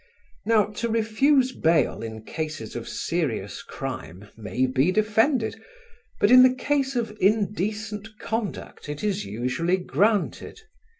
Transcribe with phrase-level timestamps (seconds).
[0.47, 5.61] Now to refuse bail in cases of serious crime may be defended,
[6.19, 10.61] but in the case of indecent conduct it is usually granted.